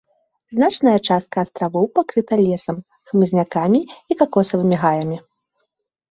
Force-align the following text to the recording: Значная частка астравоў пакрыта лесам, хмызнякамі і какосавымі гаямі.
Значная 0.53 0.93
частка 1.07 1.37
астравоў 1.45 1.83
пакрыта 1.97 2.33
лесам, 2.45 2.77
хмызнякамі 3.11 3.81
і 3.85 4.13
какосавымі 4.23 4.75
гаямі. 4.85 5.17